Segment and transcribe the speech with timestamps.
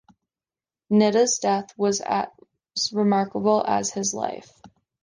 [0.91, 2.25] Nitta's death was as
[2.91, 4.49] remarkable as his life.